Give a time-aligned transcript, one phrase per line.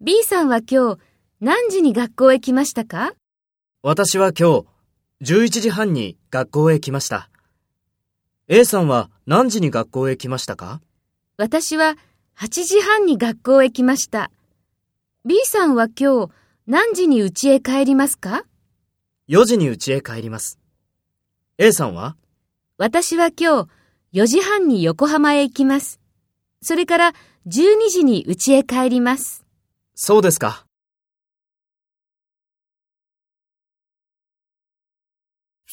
[0.00, 0.98] B さんは今日
[1.38, 3.12] 何時に学校へ来ましたか？
[3.82, 4.64] 私は今
[5.20, 7.28] 日11時半に学校へ来ました。
[8.48, 10.80] A さんは何時に学校へ来ましたか？
[11.36, 11.98] 私は
[12.38, 14.30] 8時半に学校へ来ました。
[15.26, 16.32] B さんは今日
[16.66, 18.46] 何時に家へ帰りますか
[19.28, 20.58] ?4 時に家へ帰ります。
[21.58, 22.16] A さんは？
[22.78, 23.68] 私は今日
[24.22, 26.00] 4時半に横浜へ行きます。
[26.62, 27.12] それから
[27.46, 29.44] 12時に家へ帰ります。
[29.94, 30.64] そうですか。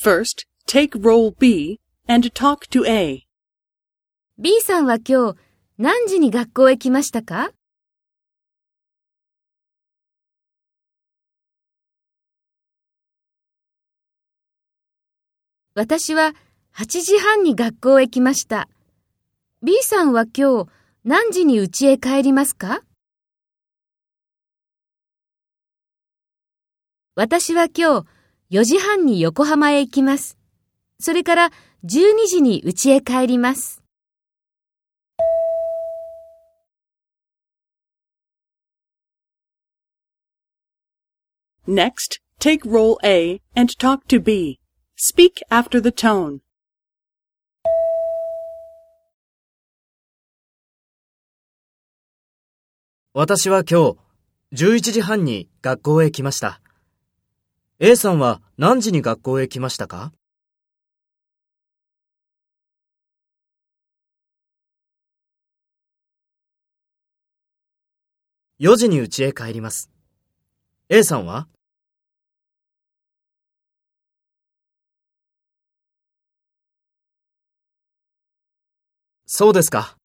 [0.02, 3.28] First, take role B and talk to A.
[4.40, 5.38] B さんは今日
[5.78, 7.52] 何時に学校へ来ましたか？
[15.76, 16.34] 私は
[16.76, 18.68] 8時半に学校へ来ました。
[19.62, 20.70] B さんは今日
[21.10, 22.84] 何時に家へ帰りますか
[27.16, 28.04] 私は今
[28.52, 30.38] 日4時半に横浜へ行きます。
[31.00, 31.52] それから
[31.84, 33.82] 12時に家へ帰ります。
[41.68, 44.60] Next, take role A and talk to B.
[44.96, 46.42] Speak after the tone.
[53.22, 53.98] 私は今
[54.54, 56.62] 日11時半に学校へ来ました。
[57.80, 60.14] A さんは何時に学校へ来ましたか
[68.62, 69.92] ？4時に家へ帰ります。
[70.88, 71.50] A さんは？
[79.26, 79.99] そうですか。